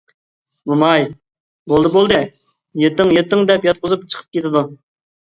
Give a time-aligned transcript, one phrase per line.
[0.71, 2.21] موماي:-بولدى بولدى،
[2.87, 4.69] يېتىڭ يېتىڭ دەپ ياتقۇزۇپ چىقىپ كېتىدۇ.